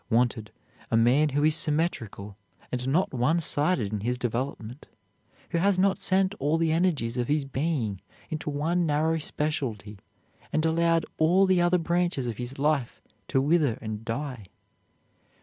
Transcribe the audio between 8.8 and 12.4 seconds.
narrow specialty and allowed all the other branches of